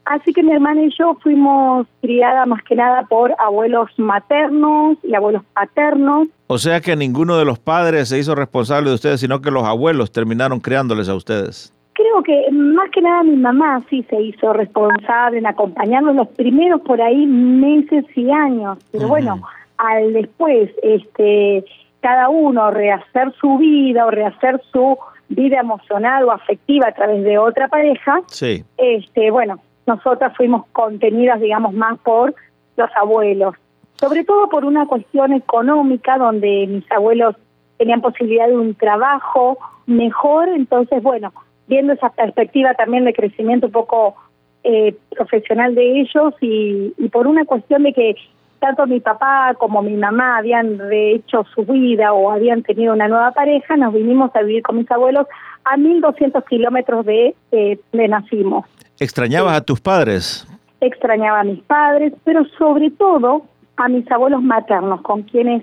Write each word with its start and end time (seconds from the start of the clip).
Así 0.05 0.33
que 0.33 0.43
mi 0.43 0.53
hermana 0.53 0.83
y 0.83 0.91
yo 0.98 1.17
fuimos 1.23 1.87
criadas 2.03 2.47
más 2.47 2.62
que 2.62 2.77
nada 2.77 3.05
por 3.09 3.34
abuelos 3.39 3.89
maternos 3.97 4.98
y 5.03 5.15
abuelos 5.15 5.43
paternos. 5.55 6.28
O 6.47 6.59
sea 6.59 6.81
que 6.81 6.95
ninguno 6.95 7.39
de 7.39 7.47
los 7.47 7.59
padres 7.59 8.11
se 8.11 8.19
hizo 8.19 8.34
responsable 8.34 8.91
de 8.91 8.97
ustedes, 8.97 9.21
sino 9.21 9.41
que 9.41 9.51
los 9.51 9.65
abuelos 9.65 10.12
terminaron 10.12 10.61
criándoles 10.61 11.09
a 11.09 11.15
ustedes. 11.15 11.72
Creo 11.94 12.22
que 12.22 12.50
más 12.53 12.91
que 12.91 13.00
nada 13.00 13.22
mi 13.22 13.37
mamá 13.37 13.83
sí 13.88 14.05
se 14.11 14.21
hizo 14.21 14.53
responsable 14.53 15.38
en 15.38 15.47
acompañarnos 15.47 16.15
los 16.15 16.28
primeros 16.28 16.83
por 16.83 17.00
ahí 17.00 17.25
meses 17.27 18.05
y 18.15 18.31
años. 18.31 18.78
Pero 18.93 19.09
bueno, 19.09 19.41
al 19.79 20.12
después 20.12 20.71
este 20.83 21.65
cada 22.01 22.29
uno 22.29 22.71
rehacer 22.71 23.33
su 23.41 23.57
vida 23.59 24.07
o 24.07 24.11
rehacer 24.11 24.61
su 24.73 24.99
vida 25.29 25.61
emocional 25.61 26.25
o 26.25 26.33
afectiva 26.33 26.89
a 26.89 26.93
través 26.93 27.25
de 27.25 27.39
otra 27.39 27.69
pareja, 27.69 28.21
sí. 28.27 28.62
este 28.77 29.31
bueno, 29.31 29.59
nosotras 29.87 30.37
fuimos 30.37 30.67
contenidas, 30.73 31.41
digamos, 31.41 31.73
más 31.73 31.99
por 32.01 32.35
los 32.77 32.91
abuelos, 32.97 33.55
sobre 33.95 34.25
todo 34.25 34.49
por 34.49 34.65
una 34.65 34.87
cuestión 34.87 35.33
económica 35.33 36.19
donde 36.19 36.67
mis 36.67 36.91
abuelos 36.93 37.37
tenían 37.79 38.01
posibilidad 38.01 38.49
de 38.49 38.56
un 38.56 38.75
trabajo 38.75 39.59
mejor, 39.87 40.49
entonces, 40.49 41.03
bueno, 41.03 41.33
viendo 41.67 41.93
esa 41.93 42.11
perspectiva 42.11 42.75
también 42.75 43.05
de 43.05 43.15
crecimiento 43.15 43.67
un 43.67 43.73
poco 43.73 44.15
eh, 44.62 44.95
profesional 45.11 45.75
de 45.75 46.01
ellos 46.01 46.35
y, 46.41 46.95
y 46.97 47.09
por 47.09 47.27
una 47.27 47.45
cuestión 47.45 47.83
de 47.83 47.93
que 47.93 48.17
tanto 48.64 48.86
mi 48.86 48.98
papá 48.98 49.54
como 49.58 49.82
mi 49.82 49.94
mamá 49.94 50.38
habían 50.38 50.78
rehecho 50.78 51.44
su 51.54 51.66
vida 51.66 52.14
o 52.14 52.30
habían 52.30 52.62
tenido 52.62 52.94
una 52.94 53.08
nueva 53.08 53.30
pareja, 53.32 53.76
nos 53.76 53.92
vinimos 53.92 54.34
a 54.34 54.41
vivir 54.41 54.62
con 54.62 54.78
mis 54.78 54.91
abuelos 54.91 55.26
a 55.64 55.76
1200 55.76 56.42
kilómetros 56.47 57.04
de 57.04 57.34
eh, 57.52 57.78
donde 57.92 58.08
nacimos. 58.08 58.64
¿Extrañabas 58.98 59.54
a 59.54 59.60
tus 59.60 59.82
padres? 59.82 60.48
Extrañaba 60.80 61.41
a 61.41 61.44
mis 61.44 61.62
padres, 61.64 62.14
pero 62.25 62.47
sobre 62.56 62.91
todo 62.91 63.42
a 63.76 63.88
mis 63.91 64.10
abuelos 64.10 64.42
maternos, 64.42 65.02
con 65.02 65.25
quienes 65.25 65.62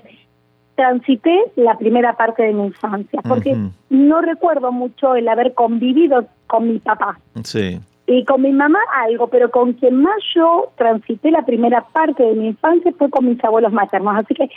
transité 0.75 1.35
la 1.55 1.79
primera 1.79 2.15
parte 2.15 2.43
de 2.43 2.53
mi 2.53 2.67
infancia, 2.67 3.19
porque 3.27 3.57
no 3.89 4.21
recuerdo 4.21 4.71
mucho 4.71 5.15
el 5.15 5.27
haber 5.27 5.55
convivido 5.55 6.27
con 6.45 6.67
mi 6.67 6.77
papá. 6.77 7.17
Sí 7.43 7.79
y 8.11 8.25
con 8.25 8.41
mi 8.41 8.51
mamá 8.51 8.79
algo, 9.05 9.27
pero 9.27 9.49
con 9.51 9.73
quien 9.73 10.01
más 10.01 10.17
yo 10.35 10.71
transité 10.77 11.31
la 11.31 11.45
primera 11.45 11.81
parte 11.93 12.23
de 12.23 12.35
mi 12.35 12.47
infancia 12.47 12.93
fue 12.97 13.09
con 13.09 13.25
mis 13.25 13.43
abuelos 13.43 13.71
maternos, 13.71 14.15
así 14.17 14.33
que 14.33 14.49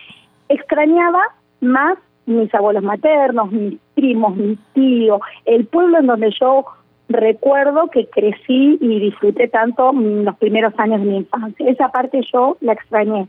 extrañaba 0.48 1.20
más 1.60 1.98
mis 2.26 2.52
abuelos 2.54 2.82
maternos, 2.82 3.52
mis 3.52 3.78
primos, 3.94 4.36
mis 4.36 4.58
tíos, 4.72 5.20
el 5.44 5.66
pueblo 5.66 5.98
en 5.98 6.06
donde 6.06 6.30
yo 6.40 6.64
recuerdo 7.08 7.88
que 7.92 8.08
crecí 8.08 8.78
y 8.80 8.98
disfruté 8.98 9.48
tanto 9.48 9.92
los 9.92 10.36
primeros 10.38 10.72
años 10.78 11.00
de 11.00 11.06
mi 11.06 11.16
infancia. 11.18 11.68
Esa 11.68 11.88
parte 11.90 12.20
yo 12.32 12.56
la 12.60 12.72
extrañé 12.72 13.28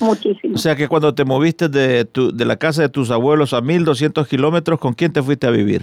muchísimo. 0.00 0.54
O 0.54 0.58
sea 0.58 0.76
que 0.76 0.88
cuando 0.88 1.14
te 1.14 1.24
moviste 1.24 1.68
de, 1.68 2.04
tu, 2.04 2.34
de 2.34 2.44
la 2.44 2.56
casa 2.56 2.82
de 2.82 2.88
tus 2.88 3.10
abuelos 3.10 3.52
a 3.52 3.60
1200 3.60 4.26
kilómetros, 4.28 4.78
¿con 4.78 4.94
quién 4.94 5.12
te 5.12 5.22
fuiste 5.22 5.46
a 5.46 5.50
vivir? 5.50 5.82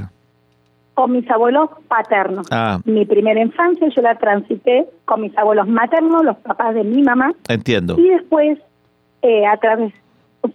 Con 0.95 1.11
mis 1.11 1.29
abuelos 1.29 1.69
paternos. 1.87 2.47
Ah. 2.51 2.79
Mi 2.85 3.05
primera 3.05 3.39
infancia 3.39 3.87
yo 3.89 4.01
la 4.01 4.15
transité 4.15 4.87
con 5.03 5.21
mis 5.21 5.37
abuelos 5.37 5.67
maternos, 5.67 6.23
los 6.23 6.37
papás 6.37 6.73
de 6.73 6.83
mi 6.83 7.03
mamá. 7.03 7.33
Entiendo. 7.47 7.99
Y 7.99 8.09
después, 8.09 8.57
eh, 9.21 9.45
a 9.45 9.57
través, 9.57 9.93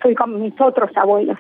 fui 0.00 0.15
con 0.15 0.41
mis 0.41 0.59
otros 0.61 0.91
abuelos. 0.97 1.37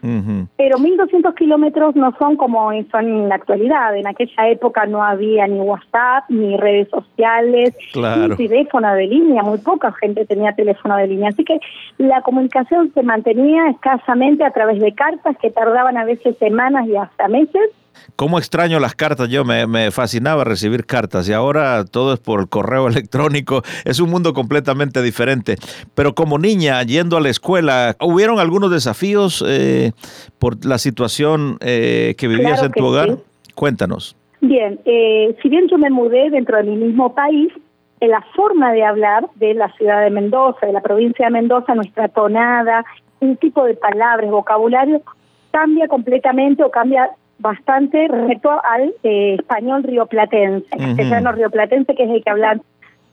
Pero 0.56 0.78
1200 0.78 1.34
kilómetros 1.34 1.96
no 1.96 2.14
son 2.18 2.36
como 2.36 2.70
son 2.90 3.06
en 3.06 3.28
la 3.28 3.36
actualidad. 3.36 3.96
En 3.96 4.06
aquella 4.06 4.48
época 4.48 4.84
no 4.86 5.02
había 5.02 5.46
ni 5.46 5.60
WhatsApp, 5.60 6.24
ni 6.28 6.56
redes 6.56 6.88
sociales, 6.90 7.74
ni 7.94 8.36
teléfono 8.36 8.92
de 8.94 9.06
línea. 9.06 9.42
Muy 9.42 9.58
poca 9.58 9.92
gente 9.92 10.26
tenía 10.26 10.52
teléfono 10.52 10.96
de 10.96 11.06
línea. 11.06 11.30
Así 11.30 11.44
que 11.44 11.58
la 11.98 12.20
comunicación 12.22 12.92
se 12.92 13.02
mantenía 13.02 13.68
escasamente 13.70 14.44
a 14.44 14.50
través 14.50 14.80
de 14.80 14.92
cartas 14.92 15.36
que 15.40 15.50
tardaban 15.50 15.96
a 15.96 16.04
veces 16.04 16.36
semanas 16.38 16.86
y 16.86 16.96
hasta 16.96 17.28
meses 17.28 17.70
¿Cómo 18.16 18.38
extraño 18.38 18.78
las 18.80 18.94
cartas? 18.94 19.28
Yo 19.28 19.44
me, 19.44 19.90
fascinaba 19.90 20.44
recibir 20.44 20.84
cartas 20.86 21.28
y 21.28 21.32
ahora 21.32 21.84
todo 21.84 22.14
es 22.14 22.20
por 22.20 22.48
correo 22.48 22.88
electrónico. 22.88 23.62
Es 23.84 24.00
un 24.00 24.10
mundo 24.10 24.32
completamente 24.32 25.02
diferente. 25.02 25.56
Pero 25.94 26.14
como 26.14 26.38
niña, 26.38 26.82
yendo 26.82 27.16
a 27.16 27.20
la 27.20 27.28
escuela, 27.28 27.96
¿hubieron 28.00 28.38
algunos 28.38 28.70
desafíos 28.70 29.44
eh, 29.46 29.92
por 30.38 30.64
la 30.64 30.78
situación 30.78 31.58
eh, 31.60 32.14
que 32.18 32.28
vivías 32.28 32.62
en 32.62 32.72
tu 32.72 32.84
hogar? 32.84 33.16
Cuéntanos. 33.54 34.16
Bien, 34.40 34.80
eh, 34.84 35.36
si 35.42 35.48
bien 35.48 35.68
yo 35.68 35.76
me 35.76 35.90
mudé 35.90 36.30
dentro 36.30 36.56
de 36.56 36.62
mi 36.62 36.76
mismo 36.76 37.14
país, 37.14 37.52
la 38.00 38.22
forma 38.34 38.72
de 38.72 38.82
hablar 38.84 39.28
de 39.34 39.52
la 39.54 39.70
ciudad 39.72 40.02
de 40.02 40.10
Mendoza, 40.10 40.66
de 40.66 40.72
la 40.72 40.80
provincia 40.80 41.26
de 41.26 41.32
Mendoza, 41.32 41.74
nuestra 41.74 42.08
tonada, 42.08 42.84
un 43.20 43.36
tipo 43.36 43.64
de 43.64 43.74
palabras, 43.74 44.30
vocabulario, 44.30 45.02
cambia 45.50 45.88
completamente 45.88 46.62
o 46.62 46.70
cambia 46.70 47.10
bastante 47.40 48.06
respecto 48.08 48.50
al 48.50 48.94
eh, 49.02 49.36
español 49.38 49.82
rioplatense, 49.82 50.68
castellano 50.68 51.32
rioplatense, 51.32 51.94
que 51.94 52.04
es 52.04 52.10
el 52.10 52.22
que 52.22 52.30
hablan 52.30 52.62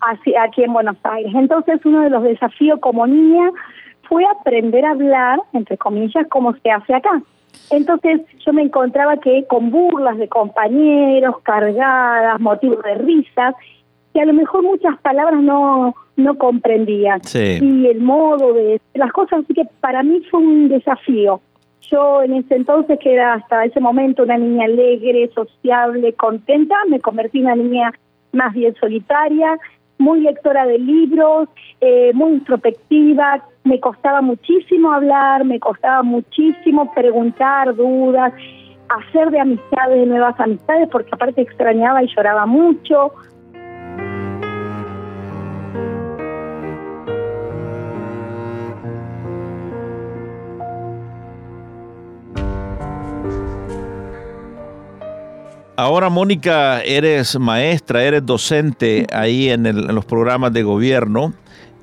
así, 0.02 0.36
aquí 0.36 0.64
en 0.64 0.74
Buenos 0.74 0.98
Aires. 1.04 1.34
Entonces, 1.34 1.80
uno 1.86 2.02
de 2.02 2.10
los 2.10 2.24
desafíos 2.24 2.80
como 2.80 3.08
niña 3.08 3.50
fue 4.04 4.26
aprender 4.26 4.86
a 4.86 4.92
hablar, 4.92 5.40
entre 5.54 5.78
comillas, 5.78 6.28
como 6.30 6.54
se 6.56 6.72
hace 6.72 6.94
acá. 6.94 7.22
Entonces, 7.72 8.22
yo 8.46 8.54
me 8.54 8.62
encontraba 8.62 9.18
que 9.18 9.46
con 9.48 9.72
burlas 9.72 10.18
de 10.18 10.28
compañeros, 10.28 11.40
cargadas, 11.44 12.40
motivos 12.40 12.84
de 12.84 12.96
risas, 12.96 13.56
que 14.14 14.22
a 14.22 14.26
lo 14.26 14.34
mejor 14.34 14.64
muchas 14.64 14.98
palabras 15.00 15.42
no, 15.42 15.96
no 16.16 16.38
comprendía. 16.38 17.20
Y 17.62 17.88
el 17.88 18.02
modo 18.02 18.54
de 18.54 18.82
las 18.94 19.12
cosas, 19.12 19.40
así 19.44 19.54
que 19.54 19.64
para 19.80 20.04
mí 20.04 20.22
fue 20.30 20.42
un 20.42 20.70
desafío 20.70 21.42
yo 21.82 22.24
en 22.24 22.34
ese 22.34 22.56
entonces, 22.56 23.00
que 23.00 23.14
era 23.14 23.34
hasta 23.34 23.66
ese 23.66 23.80
momento 23.80 24.24
una 24.24 24.38
niña 24.38 24.66
alegre, 24.66 25.30
sociable, 25.34 26.14
contenta, 26.14 26.76
me 26.90 27.00
convertí 27.00 27.40
en 27.40 27.46
una 27.46 27.56
niña 27.56 27.94
más 28.34 28.54
bien 28.54 28.76
solitaria, 28.80 29.58
muy 29.98 30.22
lectora 30.22 30.66
de 30.66 30.78
libros, 30.80 31.50
eh, 31.82 32.12
muy 32.14 32.34
introspectiva, 32.34 33.44
me 33.64 33.80
costaba 33.80 34.22
muchísimo 34.22 34.92
hablar, 34.92 35.46
me 35.46 35.60
costaba 35.60 36.04
muchísimo 36.04 36.94
preguntar 36.94 37.76
dudas, 37.76 38.34
hacer 38.90 39.32
de 39.32 39.40
amistades, 39.40 40.00
de 40.00 40.06
nuevas 40.06 40.40
amistades, 40.40 40.88
porque 40.90 41.10
aparte 41.12 41.42
extrañaba 41.42 42.04
y 42.04 42.08
lloraba 42.16 42.46
mucho. 42.46 43.12
Ahora, 55.80 56.10
Mónica, 56.10 56.82
eres 56.82 57.40
maestra, 57.40 58.04
eres 58.04 58.26
docente 58.26 59.06
ahí 59.14 59.52
en, 59.52 59.94
los 59.94 60.06
programas 60.06 60.52
de 60.52 60.64
gobierno 60.64 61.34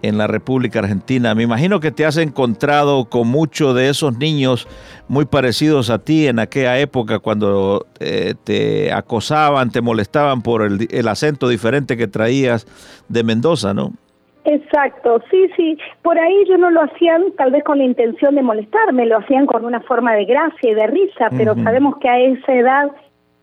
en 0.02 0.18
la 0.18 0.26
República 0.26 0.80
Argentina. 0.80 1.32
Me 1.36 1.44
imagino 1.44 1.78
que 1.78 1.92
te 1.92 2.04
has 2.04 2.16
encontrado 2.16 3.04
con 3.04 3.28
muchos 3.28 3.72
de 3.76 3.88
esos 3.88 4.18
niños 4.18 4.66
muy 5.06 5.26
parecidos 5.26 5.90
a 5.90 6.00
ti 6.00 6.26
en 6.26 6.40
aquella 6.40 6.76
época 6.80 7.20
cuando 7.20 7.86
eh, 8.00 8.34
te 8.42 8.92
acosaban, 8.92 9.70
te 9.70 9.80
molestaban 9.80 10.42
por 10.42 10.62
el, 10.62 10.88
el, 10.90 11.06
acento 11.06 11.48
diferente 11.48 11.96
que 11.96 12.08
traías 12.08 12.66
de 13.08 13.22
Mendoza, 13.22 13.74
¿no? 13.74 13.92
Exacto, 14.44 15.22
sí, 15.30 15.48
sí. 15.56 15.78
Por 16.02 16.18
ahí 16.18 16.44
yo 16.48 16.58
no 16.58 16.68
lo 16.70 16.82
hacían 16.82 17.32
tal 17.38 17.52
vez 17.52 17.62
con 17.62 17.78
la 17.78 17.84
intención 17.84 18.34
de 18.34 18.42
molestarme, 18.42 19.06
lo 19.06 19.18
hacían 19.18 19.46
con 19.46 19.64
una 19.64 19.80
forma 19.82 20.14
de 20.14 20.24
gracia 20.24 20.70
y 20.70 20.74
de 20.74 20.86
risa, 20.88 21.28
pero 21.36 21.54
sabemos 21.62 21.96
que 21.98 22.08
a 22.08 22.18
esa 22.18 22.52
edad 22.52 22.90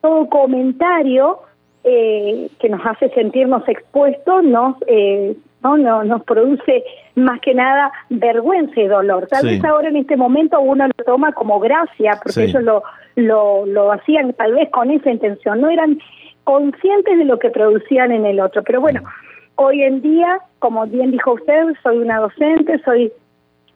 todo 0.02 0.28
comentario 0.30 1.40
eh, 1.84 2.50
que 2.60 2.70
nos 2.70 2.86
hace 2.86 3.10
sentirnos 3.10 3.68
expuestos 3.68 4.44
nos 4.44 4.76
eh, 4.88 5.36
no, 5.64 5.78
no 5.78 6.04
nos 6.04 6.24
produce 6.24 6.84
más 7.16 7.40
que 7.42 7.54
nada 7.54 7.92
vergüenza 8.10 8.80
y 8.80 8.88
dolor. 8.88 9.28
Tal 9.28 9.46
vez 9.46 9.64
ahora 9.64 9.90
en 9.90 9.98
este 9.98 10.18
momento 10.18 10.60
uno 10.60 10.88
lo 10.88 11.06
toma 11.06 11.34
como 11.34 11.60
gracia, 11.60 12.20
porque 12.22 12.46
ellos 12.46 12.64
lo, 12.64 12.84
lo, 13.16 13.66
lo 13.66 13.92
hacían 13.92 14.34
tal 14.34 14.54
vez 14.54 14.70
con 14.72 14.90
esa 14.92 15.12
intención, 15.12 15.62
no 15.62 15.70
eran 15.70 16.00
conscientes 16.44 17.18
de 17.18 17.26
lo 17.26 17.38
que 17.38 17.50
producían 17.50 18.12
en 18.12 18.26
el 18.26 18.40
otro. 18.40 18.64
Pero 18.64 18.82
bueno, 18.82 19.04
hoy 19.56 19.84
en 19.84 20.02
día, 20.02 20.40
como 20.60 20.86
bien 20.88 21.12
dijo 21.12 21.34
usted, 21.34 21.74
soy 21.84 22.00
una 22.00 22.20
docente, 22.20 22.82
soy 22.84 23.12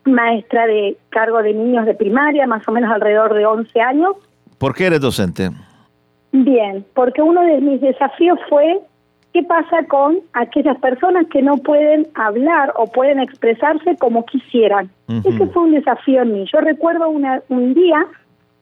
maestra 0.06 0.68
de 0.68 0.98
cargo 1.10 1.42
de 1.42 1.54
niños 1.54 1.86
de 1.86 1.94
primaria, 1.94 2.48
más 2.48 2.68
o 2.68 2.72
menos 2.72 2.92
alrededor 2.92 3.34
de 3.34 3.46
11 3.46 3.82
años. 3.82 4.16
¿Por 4.58 4.74
qué 4.74 4.88
eres 4.88 5.02
docente? 5.02 5.50
Bien, 6.44 6.86
porque 6.94 7.22
uno 7.22 7.42
de 7.44 7.62
mis 7.62 7.80
desafíos 7.80 8.38
fue 8.50 8.80
qué 9.32 9.44
pasa 9.44 9.86
con 9.88 10.20
aquellas 10.34 10.78
personas 10.80 11.28
que 11.28 11.42
no 11.42 11.58
pueden 11.58 12.08
hablar 12.14 12.74
o 12.76 12.88
pueden 12.88 13.20
expresarse 13.20 13.96
como 13.98 14.26
quisieran. 14.26 14.90
Ese 15.08 15.48
fue 15.48 15.64
un 15.64 15.72
desafío 15.72 16.24
en 16.24 16.34
mí. 16.34 16.46
Yo 16.52 16.60
recuerdo 16.60 17.10
una, 17.10 17.42
un 17.48 17.74
día 17.74 18.06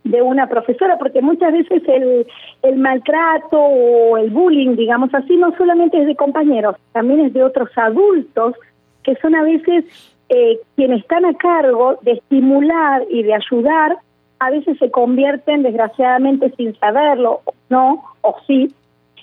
de 0.04 0.22
una 0.22 0.48
profesora, 0.48 0.98
porque 1.00 1.22
muchas 1.22 1.54
veces 1.54 1.82
el, 1.88 2.28
el 2.62 2.78
maltrato 2.78 3.60
o 3.60 4.18
el 4.18 4.30
bullying, 4.30 4.76
digamos 4.76 5.12
así, 5.14 5.36
no 5.36 5.56
solamente 5.58 6.00
es 6.00 6.06
de 6.06 6.16
compañeros, 6.16 6.76
también 6.92 7.22
es 7.22 7.34
de 7.34 7.44
otros 7.44 7.70
adultos 7.76 8.56
que 9.02 9.16
son 9.16 9.36
a 9.36 9.42
veces 9.44 9.86
eh, 10.30 10.60
quienes 10.76 11.02
están 11.02 11.26
a 11.26 11.34
cargo 11.34 11.98
de 12.04 12.14
estimular 12.14 13.04
y 13.10 13.24
de 13.24 13.34
ayudar 13.34 13.98
a 14.44 14.50
veces 14.50 14.78
se 14.78 14.92
convierten, 14.92 15.64
desgraciadamente 15.64 16.52
sin 16.58 16.76
saberlo, 16.78 17.42
no, 17.70 18.04
o 18.22 18.36
sí, 18.46 18.74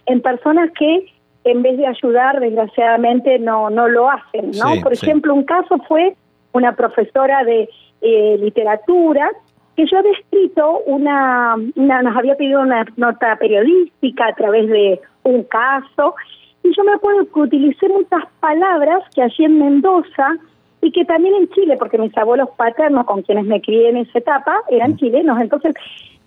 en 0.07 0.23
personas 0.23 0.71
que 0.79 1.13
en 1.45 1.63
vez 1.63 1.77
de 1.77 1.87
ayudar, 1.87 2.41
desgraciadamente 2.41 3.39
no, 3.39 3.69
no 3.71 3.87
lo 3.89 4.11
hacen, 4.11 4.51
¿no? 4.53 4.81
Por 4.83 4.93
ejemplo, 4.93 5.35
un 5.35 5.45
caso 5.45 5.77
fue 5.89 6.15
una 6.53 6.75
profesora 6.75 7.45
de 7.45 7.69
eh, 8.01 8.39
literatura 8.41 9.31
que 9.77 9.87
yo 9.87 9.99
había 9.99 10.13
escrito 10.13 10.81
una, 10.87 11.55
una, 11.77 12.03
nos 12.03 12.17
había 12.17 12.35
pedido 12.37 12.61
una 12.61 12.87
nota 12.97 13.37
periodística 13.37 14.27
a 14.27 14.35
través 14.35 14.69
de 14.69 15.01
un 15.25 15.45
caso, 15.45 16.15
y 16.63 16.75
yo 16.75 16.85
me 16.85 16.93
acuerdo 16.93 17.27
que 17.33 17.41
utilicé 17.41 17.89
muchas 17.89 18.25
palabras 18.41 19.03
que 19.15 19.23
allí 19.23 19.45
en 19.45 19.59
Mendoza 19.59 20.37
y 20.83 20.93
que 20.93 21.05
también 21.05 21.35
en 21.35 21.49
Chile, 21.51 21.77
porque 21.79 21.99
mis 21.99 22.17
abuelos 22.17 22.49
paternos 22.57 23.05
con 23.07 23.23
quienes 23.23 23.45
me 23.45 23.61
crié 23.61 23.91
en 23.91 23.99
esa 23.99 24.19
etapa 24.19 24.63
eran 24.69 24.97
chilenos, 24.97 25.41
entonces 25.41 25.75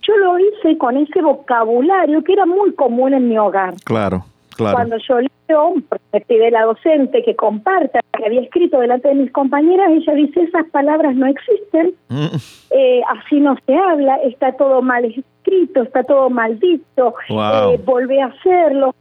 yo 0.02 0.16
lo 0.16 0.38
hice 0.38 0.76
con 0.78 0.96
ese 0.96 1.22
vocabulario 1.22 2.22
que 2.22 2.34
era 2.34 2.46
muy 2.46 2.72
común 2.74 3.14
en 3.14 3.28
mi 3.28 3.38
hogar. 3.38 3.74
Claro, 3.84 4.24
claro. 4.56 4.76
Cuando 4.76 4.96
yo 4.98 5.20
leo, 5.20 5.74
me 6.12 6.20
pide 6.20 6.50
la 6.50 6.62
docente 6.62 7.22
que 7.22 7.34
comparta 7.34 8.00
que 8.16 8.26
había 8.26 8.42
escrito 8.42 8.78
delante 8.78 9.08
de 9.08 9.14
mis 9.14 9.32
compañeras, 9.32 9.90
ella 9.90 10.14
dice, 10.14 10.42
esas 10.42 10.66
palabras 10.70 11.16
no 11.16 11.26
existen, 11.26 11.94
mm. 12.08 12.36
eh, 12.70 13.02
así 13.08 13.40
no 13.40 13.56
se 13.66 13.74
habla, 13.74 14.16
está 14.16 14.52
todo 14.52 14.82
mal 14.82 15.04
escrito, 15.04 15.82
está 15.82 16.04
todo 16.04 16.30
mal 16.30 16.58
dicho, 16.58 17.14
eh, 17.28 17.80
volvé 17.84 18.22
a 18.22 18.26
hacerlo. 18.26 18.94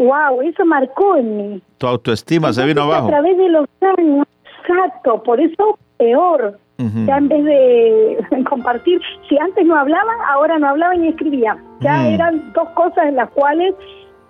Wow, 0.00 0.40
eso 0.40 0.64
marcó 0.64 1.16
en 1.16 1.36
mí. 1.36 1.62
Tu 1.76 1.86
autoestima 1.86 2.50
se 2.54 2.64
vino 2.64 2.82
abajo. 2.82 3.08
A 3.08 3.10
través 3.10 3.36
de 3.36 3.50
los 3.50 3.66
años, 3.98 4.26
exacto, 4.62 5.22
por 5.22 5.38
eso 5.38 5.78
peor. 5.98 6.58
Ya 7.06 7.18
en 7.18 7.28
vez 7.28 7.44
de 7.44 8.44
compartir, 8.48 8.98
si 9.28 9.38
antes 9.38 9.66
no 9.66 9.76
hablaba, 9.76 10.14
ahora 10.30 10.58
no 10.58 10.68
hablaba 10.68 10.94
ni 10.94 11.08
escribía. 11.08 11.58
Ya 11.80 12.08
eran 12.08 12.50
dos 12.54 12.70
cosas 12.70 13.08
en 13.08 13.16
las 13.16 13.28
cuales 13.32 13.74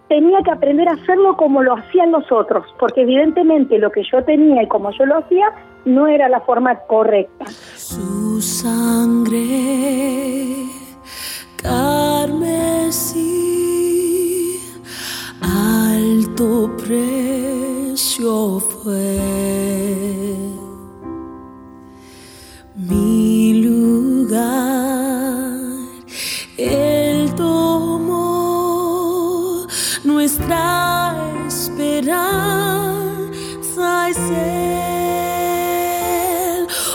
tenía 0.08 0.40
que 0.43 0.50
aprender 0.50 0.88
a 0.88 0.94
hacerlo 0.94 1.37
como 1.37 1.62
lo 1.62 1.76
hacían 1.76 2.11
los 2.11 2.25
otros, 2.32 2.66
porque 2.81 3.02
evidentemente 3.02 3.78
lo 3.78 3.93
que 3.93 4.02
yo 4.11 4.25
tenía 4.25 4.64
y 4.64 4.66
como 4.66 4.90
yo 4.90 5.06
lo 5.06 5.19
hacía 5.19 5.52
no 5.84 6.08
era 6.08 6.28
la 6.28 6.40
forma 6.40 6.75
correcta. 6.88 7.46
Su 7.76 8.40
sangre 8.43 9.37
carmesí 11.62 13.50
alto 15.50 16.70
precio 16.76 18.61
fue 18.61 19.20
mi 22.76 23.62
lugar. 23.62 24.80
Él 26.57 27.35
tomó 27.35 28.21
nuestra 30.04 31.16
esperanza 31.47 32.61
es 34.09 34.19
Él. 34.19 35.00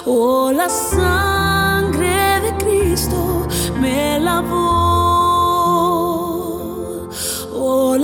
Oh, 0.06 0.52
la 0.52 0.70
sangre 0.70 2.42
de 2.42 2.56
Cristo 2.64 3.48
me 3.82 4.20
lavó. 4.20 4.45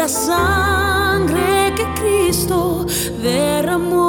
La 0.01 0.07
sangre 0.07 1.75
que 1.75 1.85
Cristo 2.01 2.87
derramó. 3.21 4.01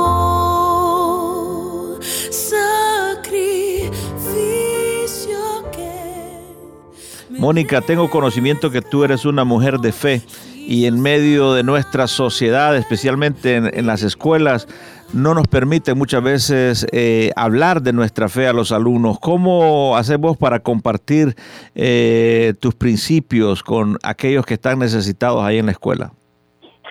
Mónica, 7.29 7.81
tengo 7.83 8.09
conocimiento 8.09 8.71
que 8.71 8.81
tú 8.81 9.05
eres 9.05 9.27
una 9.27 9.45
mujer 9.45 9.81
de 9.81 9.93
fe 9.93 10.23
y 10.55 10.87
en 10.87 11.01
medio 11.01 11.53
de 11.53 11.63
nuestra 11.65 12.07
sociedad, 12.07 12.75
especialmente 12.77 13.57
en, 13.57 13.87
las 13.87 14.03
escuelas, 14.03 14.69
no 15.14 15.35
nos 15.35 15.47
permite 15.47 15.95
muchas 15.95 16.23
veces 16.23 16.87
eh, 16.92 17.31
hablar 17.37 17.83
de 17.83 17.92
nuestra 17.92 18.28
fe 18.28 18.47
a 18.47 18.52
los 18.52 18.73
alumnos. 18.73 19.19
¿Cómo 19.21 19.97
hacemos 19.97 20.37
para 20.37 20.61
compartir 20.61 21.35
eh, 21.75 22.54
tus 22.61 22.75
principios 22.75 23.62
con 23.62 23.97
aquellos 24.02 24.47
que 24.47 24.54
están 24.54 24.78
necesitados 24.78 25.42
ahí 25.45 25.59
en 25.59 25.66
la 25.66 25.73
escuela? 25.73 26.12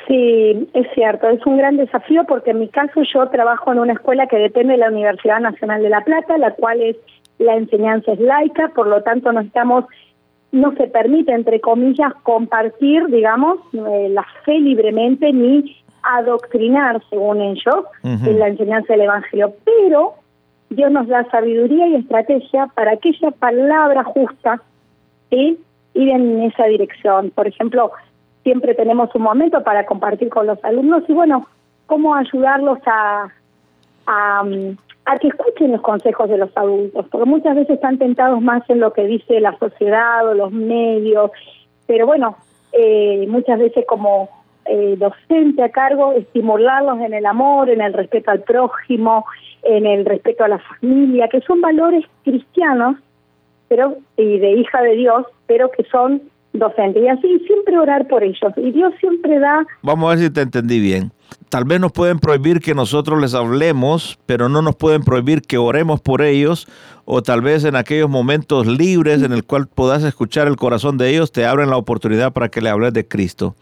Sí, 0.08 0.70
es 0.74 0.88
cierto, 0.94 1.30
es 1.30 1.46
un 1.46 1.58
gran 1.58 1.78
desafío 1.78 2.26
porque 2.28 2.52
en 2.52 2.60
mi 2.60 2.68
caso 2.68 3.02
yo 3.14 3.30
trabajo 3.30 3.72
en 3.72 3.80
una 3.80 3.94
escuela 3.94 4.28
que 4.28 4.38
depende 4.38 4.74
de 4.74 4.80
la 4.80 4.90
Universidad 4.90 5.40
Nacional 5.40 5.82
de 5.82 5.90
La 5.90 6.04
Plata, 6.04 6.38
la 6.38 6.52
cual 6.52 6.82
es 6.82 6.98
la 7.40 7.56
enseñanza 7.56 8.12
es 8.12 8.20
laica, 8.20 8.70
por 8.76 8.88
lo 8.88 9.02
tanto 9.04 9.32
no 9.32 9.40
estamos 9.42 9.86
no 10.52 10.74
se 10.76 10.88
permite, 10.88 11.32
entre 11.32 11.62
comillas, 11.62 12.14
compartir, 12.24 13.08
digamos, 13.08 13.60
eh, 13.74 14.10
la 14.10 14.26
fe 14.44 14.60
libremente 14.60 15.32
ni 15.32 15.81
adoctrinar, 16.04 17.02
según 17.10 17.42
ellos, 17.42 17.86
en 18.04 18.40
la 18.40 18.48
enseñanza 18.48 18.94
del 18.94 19.02
Evangelio. 19.02 19.54
Pero 19.66 20.14
Dios 20.70 20.92
nos 20.92 21.08
da 21.08 21.30
sabiduría 21.30 21.88
y 21.88 21.96
estrategia 21.96 22.68
para 22.68 22.94
aquella 22.94 23.32
palabra 23.32 24.04
justa 24.04 24.62
y 25.30 25.58
ir 25.94 26.10
en 26.10 26.44
esa 26.44 26.66
dirección. 26.66 27.32
Por 27.32 27.48
ejemplo, 27.48 27.92
siempre 28.44 28.74
tenemos 28.74 29.14
un 29.14 29.24
momento 29.24 29.64
para 29.64 29.86
compartir 29.86 30.30
con 30.30 30.48
los 30.48 30.64
alumnos 30.64 31.04
y, 31.08 31.14
bueno, 31.14 31.48
cómo 31.86 32.16
ayudarlos 32.16 32.80
a, 32.86 33.28
a, 34.08 34.44
a 35.06 35.20
que 35.20 35.28
escuchen 35.28 35.74
los 35.74 35.82
consejos 35.82 36.30
de 36.30 36.38
los 36.38 36.56
adultos, 36.56 37.06
porque 37.12 37.26
muchas 37.26 37.56
veces 37.56 37.76
están 37.76 37.98
tentados 37.98 38.42
más 38.42 38.68
en 38.70 38.80
lo 38.80 38.94
que 38.94 39.04
dice 39.04 39.42
la 39.42 39.58
sociedad 39.58 40.28
o 40.28 40.34
los 40.34 40.52
medios, 40.52 41.32
pero 41.88 42.06
bueno, 42.06 42.38
eh, 42.72 43.26
muchas 43.28 43.60
veces 43.60 43.86
como 43.86 44.30
eh, 44.66 44.96
docente 44.98 45.64
a 45.64 45.70
cargo, 45.70 46.14
estimularlos 46.14 47.00
en 47.00 47.14
el 47.14 47.26
amor, 47.26 47.70
en 47.70 47.82
el 47.82 47.94
respeto 47.94 48.32
al 48.32 48.42
prójimo, 48.42 49.26
en 49.64 49.86
el 49.86 50.06
respeto 50.06 50.44
a 50.44 50.48
la 50.48 50.60
familia, 50.60 51.28
que 51.28 51.42
son 51.42 51.62
valores 51.62 52.06
cristianos 52.24 52.98
pero 53.72 53.96
y 54.18 54.38
de 54.38 54.52
hija 54.52 54.82
de 54.82 54.98
Dios, 54.98 55.26
pero 55.48 55.72
que 55.72 55.86
son 55.86 56.24
docentes. 56.54 57.04
Y 57.04 57.08
así 57.08 57.40
siempre 57.46 57.78
orar 57.78 58.08
por 58.08 58.24
ellos. 58.24 58.54
Y 58.58 58.72
Dios 58.72 58.94
siempre 59.00 59.40
da... 59.40 59.66
Vamos 59.82 60.08
a 60.08 60.16
ver 60.16 60.26
si 60.26 60.30
te 60.30 60.42
entendí 60.42 60.80
bien. 60.80 61.12
Tal 61.50 61.66
vez 61.66 61.80
nos 61.80 61.92
pueden 61.92 62.20
prohibir 62.20 62.60
que 62.60 62.74
nosotros 62.74 63.20
les 63.20 63.34
hablemos, 63.34 64.18
pero 64.26 64.50
no 64.50 64.62
nos 64.62 64.76
pueden 64.76 65.04
prohibir 65.04 65.42
que 65.42 65.58
oremos 65.58 66.00
por 66.00 66.22
ellos, 66.22 66.68
o 67.06 67.22
tal 67.24 67.42
vez 67.42 67.64
en 67.66 67.76
aquellos 67.76 68.10
momentos 68.10 68.68
libres 68.68 69.22
en 69.22 69.34
el 69.34 69.44
cual 69.44 69.68
puedas 69.68 70.04
escuchar 70.04 70.48
el 70.48 70.56
corazón 70.56 70.98
de 70.98 71.10
ellos, 71.10 71.32
te 71.32 71.46
abren 71.46 71.70
la 71.70 71.78
oportunidad 71.78 72.32
para 72.32 72.50
que 72.50 72.62
le 72.62 72.70
hables 72.70 72.94
de 72.94 73.08
Cristo. 73.08 73.56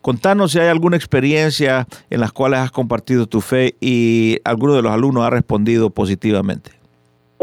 Contanos 0.00 0.52
si 0.52 0.60
hay 0.60 0.68
alguna 0.68 0.96
experiencia 0.96 1.86
en 2.10 2.20
las 2.20 2.30
cuales 2.30 2.60
has 2.60 2.70
compartido 2.70 3.26
tu 3.26 3.40
fe 3.40 3.74
y 3.80 4.38
alguno 4.44 4.74
de 4.74 4.82
los 4.82 4.92
alumnos 4.92 5.24
ha 5.24 5.30
respondido 5.30 5.90
positivamente 5.90 6.83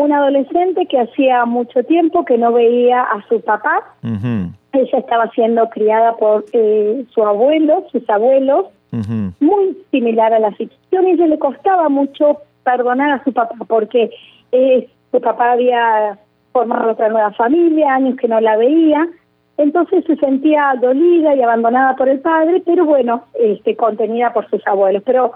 una 0.01 0.17
adolescente 0.17 0.85
que 0.87 0.99
hacía 0.99 1.45
mucho 1.45 1.83
tiempo 1.83 2.25
que 2.25 2.37
no 2.37 2.51
veía 2.51 3.01
a 3.01 3.25
su 3.27 3.41
papá. 3.41 3.83
Ella 4.73 4.97
estaba 4.97 5.29
siendo 5.31 5.69
criada 5.69 6.15
por 6.15 6.45
eh, 6.53 7.05
su 7.13 7.23
abuelo, 7.23 7.85
sus 7.91 8.09
abuelos, 8.09 8.67
muy 9.39 9.77
similar 9.91 10.33
a 10.33 10.39
la 10.39 10.51
situación. 10.51 11.07
Y 11.07 11.11
ella 11.11 11.27
le 11.27 11.39
costaba 11.39 11.89
mucho 11.89 12.37
perdonar 12.63 13.11
a 13.11 13.23
su 13.23 13.31
papá 13.31 13.55
porque 13.67 14.11
eh, 14.51 14.89
su 15.11 15.21
papá 15.21 15.53
había 15.53 16.17
formado 16.51 16.91
otra 16.91 17.09
nueva 17.09 17.31
familia, 17.31 17.93
años 17.93 18.15
que 18.17 18.27
no 18.27 18.39
la 18.39 18.57
veía. 18.57 19.07
Entonces 19.57 20.03
se 20.05 20.15
sentía 20.15 20.73
dolida 20.81 21.35
y 21.35 21.41
abandonada 21.41 21.95
por 21.95 22.09
el 22.09 22.19
padre, 22.19 22.63
pero 22.65 22.85
bueno, 22.85 23.25
este, 23.39 23.75
contenida 23.75 24.33
por 24.33 24.49
sus 24.49 24.65
abuelos. 24.65 25.03
Pero 25.05 25.33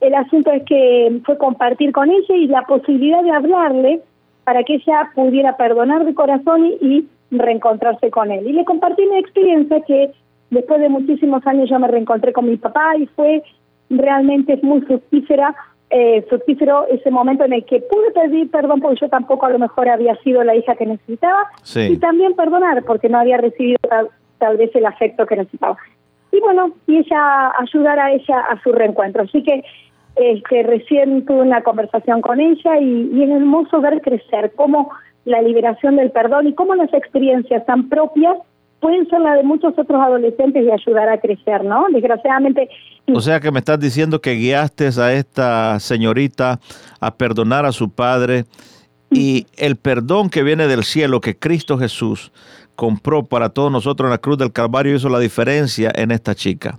el 0.00 0.14
asunto 0.14 0.50
es 0.52 0.62
que 0.64 1.20
fue 1.24 1.38
compartir 1.38 1.92
con 1.92 2.10
ella 2.10 2.34
y 2.34 2.46
la 2.46 2.62
posibilidad 2.62 3.22
de 3.22 3.30
hablarle 3.30 4.00
para 4.44 4.62
que 4.62 4.74
ella 4.74 5.10
pudiera 5.14 5.56
perdonar 5.56 6.04
de 6.04 6.14
corazón 6.14 6.66
y, 6.80 7.06
reencontrarse 7.30 8.12
con 8.12 8.30
él. 8.30 8.46
Y 8.46 8.52
le 8.52 8.64
compartí 8.64 9.04
mi 9.06 9.18
experiencia 9.18 9.80
que 9.80 10.12
después 10.50 10.80
de 10.80 10.88
muchísimos 10.88 11.44
años 11.48 11.68
yo 11.68 11.80
me 11.80 11.88
reencontré 11.88 12.32
con 12.32 12.48
mi 12.48 12.56
papá 12.56 12.96
y 12.96 13.06
fue 13.06 13.42
realmente 13.90 14.60
muy 14.62 14.82
fructífera, 14.82 15.52
eh, 15.90 16.22
fructífero 16.28 16.86
ese 16.86 17.10
momento 17.10 17.44
en 17.44 17.54
el 17.54 17.64
que 17.64 17.80
pude 17.80 18.12
pedir 18.12 18.52
perdón 18.52 18.80
porque 18.80 19.00
yo 19.00 19.08
tampoco 19.08 19.46
a 19.46 19.50
lo 19.50 19.58
mejor 19.58 19.88
había 19.88 20.14
sido 20.22 20.44
la 20.44 20.54
hija 20.54 20.76
que 20.76 20.86
necesitaba 20.86 21.50
y 21.74 21.96
también 21.96 22.36
perdonar 22.36 22.84
porque 22.84 23.08
no 23.08 23.18
había 23.18 23.38
recibido 23.38 23.78
tal 24.38 24.56
vez 24.56 24.70
el 24.76 24.86
afecto 24.86 25.26
que 25.26 25.36
necesitaba 25.36 25.76
y 26.34 26.40
bueno, 26.40 26.72
y 26.86 26.98
ella 26.98 27.52
ayudar 27.58 27.98
a 27.98 28.12
ella 28.12 28.40
a 28.50 28.60
su 28.62 28.72
reencuentro. 28.72 29.22
Así 29.22 29.42
que 29.42 29.64
este, 30.16 30.62
recién 30.62 31.24
tuve 31.24 31.42
una 31.42 31.62
conversación 31.62 32.20
con 32.20 32.40
ella 32.40 32.78
y, 32.80 33.22
es 33.22 33.30
hermoso 33.30 33.80
ver 33.80 34.00
crecer 34.00 34.52
cómo 34.56 34.90
la 35.24 35.40
liberación 35.42 35.96
del 35.96 36.10
perdón 36.10 36.48
y 36.48 36.54
cómo 36.54 36.74
las 36.74 36.92
experiencias 36.92 37.64
tan 37.66 37.88
propias 37.88 38.36
pueden 38.80 39.08
ser 39.08 39.20
las 39.20 39.36
de 39.38 39.44
muchos 39.44 39.72
otros 39.78 40.00
adolescentes 40.00 40.62
y 40.62 40.70
ayudar 40.70 41.08
a 41.08 41.18
crecer, 41.18 41.64
¿no? 41.64 41.86
Desgraciadamente. 41.90 42.68
O 43.12 43.20
sea 43.20 43.40
que 43.40 43.50
me 43.50 43.60
estás 43.60 43.80
diciendo 43.80 44.20
que 44.20 44.34
guiaste 44.34 44.90
a 45.00 45.12
esta 45.14 45.80
señorita 45.80 46.60
a 47.00 47.14
perdonar 47.14 47.64
a 47.64 47.72
su 47.72 47.90
padre 47.90 48.44
y 49.10 49.46
el 49.56 49.76
perdón 49.76 50.28
que 50.28 50.42
viene 50.42 50.66
del 50.66 50.84
cielo, 50.84 51.20
que 51.20 51.36
Cristo 51.36 51.78
Jesús 51.78 52.30
compró 52.74 53.24
para 53.24 53.50
todos 53.50 53.70
nosotros 53.70 54.06
en 54.06 54.10
la 54.10 54.18
cruz 54.18 54.38
del 54.38 54.52
Calvario 54.52 54.94
hizo 54.94 55.08
la 55.08 55.18
diferencia 55.18 55.90
en 55.94 56.10
esta 56.10 56.34
chica. 56.34 56.78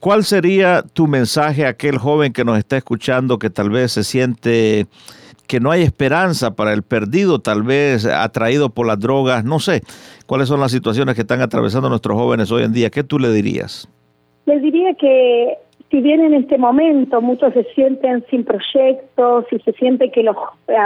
¿Cuál 0.00 0.24
sería 0.24 0.82
tu 0.82 1.06
mensaje 1.06 1.64
a 1.64 1.70
aquel 1.70 1.96
joven 1.96 2.32
que 2.32 2.44
nos 2.44 2.58
está 2.58 2.76
escuchando 2.76 3.38
que 3.38 3.48
tal 3.48 3.70
vez 3.70 3.92
se 3.92 4.04
siente 4.04 4.86
que 5.46 5.60
no 5.60 5.70
hay 5.70 5.82
esperanza 5.82 6.54
para 6.54 6.72
el 6.72 6.82
perdido, 6.82 7.38
tal 7.38 7.62
vez 7.62 8.04
atraído 8.04 8.68
por 8.68 8.86
las 8.86 9.00
drogas? 9.00 9.44
No 9.44 9.60
sé, 9.60 9.80
¿cuáles 10.26 10.48
son 10.48 10.60
las 10.60 10.72
situaciones 10.72 11.14
que 11.14 11.22
están 11.22 11.40
atravesando 11.40 11.88
nuestros 11.88 12.18
jóvenes 12.18 12.52
hoy 12.52 12.64
en 12.64 12.72
día? 12.72 12.90
¿Qué 12.90 13.02
tú 13.02 13.18
le 13.18 13.30
dirías? 13.30 13.88
Les 14.46 14.60
diría 14.60 14.92
que 14.94 15.56
si 15.90 16.00
bien 16.00 16.20
en 16.20 16.34
este 16.34 16.58
momento 16.58 17.22
muchos 17.22 17.54
se 17.54 17.64
sienten 17.74 18.24
sin 18.28 18.44
proyectos 18.44 19.46
y 19.52 19.58
se 19.60 19.72
siente 19.72 20.10
que 20.10 20.22
los 20.22 20.36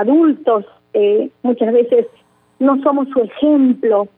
adultos 0.01 0.65
eh, 0.93 1.31
muchas 1.43 1.73
veces 1.73 2.07
no 2.59 2.81
somos 2.83 3.09
su 3.09 3.21
ejemplo 3.21 4.09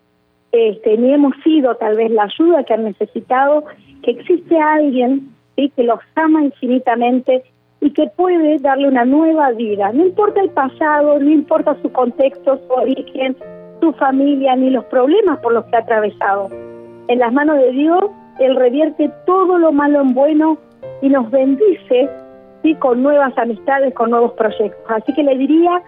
este, 0.52 0.97
ni 0.97 1.12
hemos 1.12 1.35
sido 1.45 1.76
tal 1.76 1.97
vez 1.97 2.11
la 2.11 2.25
ayuda 2.25 2.64
que 2.64 2.75
han 2.75 2.85
necesitado, 2.85 3.64
que 4.02 4.12
existe 4.12 4.59
alguien 4.59 5.30
¿sí? 5.57 5.73
que 5.76 5.85
los 5.85 6.00
ama 6.16 6.45
infinitamente 6.45 7.45
y 7.80 7.90
que 7.92 8.09
puede 8.16 8.59
darle 8.59 8.88
una 8.88 9.04
nueva 9.04 9.52
vida. 9.52 9.92
No 9.92 10.04
importa 10.04 10.40
el 10.40 10.50
pasado, 10.50 11.19
no 11.19 11.30
importa 11.30 11.76
su 11.83 11.90
contexto, 11.92 12.61
su 12.66 12.73
origen, 12.73 13.37
su 13.80 13.92
familia, 13.95 14.57
ni 14.57 14.71
los 14.71 14.85
problemas 14.87 15.38
por 15.40 15.52
los 15.52 15.64
que 15.66 15.76
ha 15.76 15.80
atravesado. 15.80 16.49
En 17.09 17.19
las 17.19 17.33
manos 17.33 17.59
de 17.59 17.73
Dios, 17.73 18.04
Él 18.38 18.57
revierte 18.57 19.11
todo 19.26 19.59
lo 19.59 19.73
malo 19.73 20.00
en 20.00 20.14
bueno 20.14 20.59
y 21.00 21.09
nos 21.09 21.30
bendice 21.30 22.09
¿sí? 22.62 22.75
con 22.75 23.02
nuevas 23.02 23.37
amistades, 23.38 23.95
con 23.95 24.11
nuevos 24.11 24.33
proyectos. 24.33 24.85
Así 24.88 25.12
que 25.14 25.23
le 25.23 25.37
diría 25.37 25.83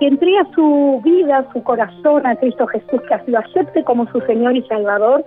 que 0.00 0.06
entrega 0.06 0.46
su 0.54 1.00
vida, 1.04 1.46
su 1.52 1.62
corazón 1.62 2.26
a 2.26 2.34
Cristo 2.36 2.66
Jesús, 2.66 3.00
que 3.06 3.30
lo 3.30 3.38
acepte 3.38 3.84
como 3.84 4.10
su 4.10 4.20
Señor 4.22 4.56
y 4.56 4.62
Salvador. 4.62 5.22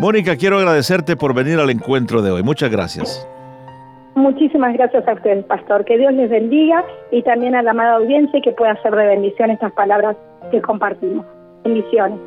Mónica, 0.00 0.36
quiero 0.36 0.58
agradecerte 0.58 1.16
por 1.16 1.32
venir 1.32 1.58
al 1.60 1.70
encuentro 1.70 2.20
de 2.20 2.32
hoy. 2.32 2.42
Muchas 2.42 2.70
gracias. 2.70 3.26
Muchísimas 4.24 4.72
gracias 4.72 5.06
a 5.06 5.12
usted, 5.12 5.44
pastor. 5.44 5.84
Que 5.84 5.98
Dios 5.98 6.14
les 6.14 6.30
bendiga 6.30 6.82
y 7.12 7.22
también 7.24 7.54
a 7.54 7.62
la 7.62 7.72
amada 7.72 7.96
audiencia 7.96 8.38
y 8.38 8.40
que 8.40 8.52
pueda 8.52 8.72
hacer 8.72 8.96
de 8.96 9.06
bendición 9.06 9.50
estas 9.50 9.70
palabras 9.72 10.16
que 10.50 10.62
compartimos. 10.62 11.26
Bendiciones. 11.62 12.18